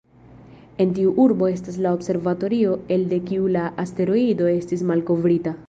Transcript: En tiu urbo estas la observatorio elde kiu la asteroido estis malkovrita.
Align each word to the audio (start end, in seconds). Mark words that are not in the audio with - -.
En 0.85 0.93
tiu 0.99 1.11
urbo 1.25 1.49
estas 1.57 1.77
la 1.87 1.91
observatorio 1.97 2.73
elde 2.97 3.21
kiu 3.29 3.47
la 3.59 3.69
asteroido 3.85 4.51
estis 4.59 4.87
malkovrita. 4.93 5.59